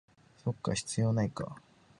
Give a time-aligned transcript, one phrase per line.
[0.43, 1.57] そっか、必要ないか